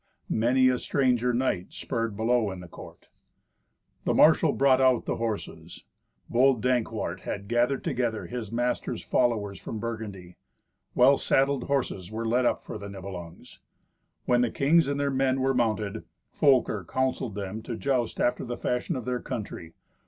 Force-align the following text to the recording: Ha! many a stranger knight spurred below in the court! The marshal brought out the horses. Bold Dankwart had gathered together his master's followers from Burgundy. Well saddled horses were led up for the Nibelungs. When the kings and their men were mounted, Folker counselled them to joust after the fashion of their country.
Ha! 0.01 0.17
many 0.35 0.67
a 0.67 0.79
stranger 0.79 1.31
knight 1.31 1.71
spurred 1.73 2.17
below 2.17 2.49
in 2.49 2.59
the 2.59 2.67
court! 2.67 3.09
The 4.03 4.15
marshal 4.15 4.51
brought 4.51 4.81
out 4.81 5.05
the 5.05 5.17
horses. 5.17 5.83
Bold 6.27 6.59
Dankwart 6.59 7.19
had 7.19 7.47
gathered 7.47 7.83
together 7.83 8.25
his 8.25 8.51
master's 8.51 9.03
followers 9.03 9.59
from 9.59 9.77
Burgundy. 9.77 10.37
Well 10.95 11.17
saddled 11.17 11.65
horses 11.65 12.11
were 12.11 12.25
led 12.25 12.47
up 12.47 12.63
for 12.63 12.79
the 12.79 12.89
Nibelungs. 12.89 13.59
When 14.25 14.41
the 14.41 14.49
kings 14.49 14.87
and 14.87 14.99
their 14.99 15.11
men 15.11 15.39
were 15.39 15.53
mounted, 15.53 16.03
Folker 16.31 16.83
counselled 16.83 17.35
them 17.35 17.61
to 17.61 17.75
joust 17.77 18.19
after 18.19 18.43
the 18.43 18.57
fashion 18.57 18.95
of 18.95 19.05
their 19.05 19.19
country. 19.19 19.75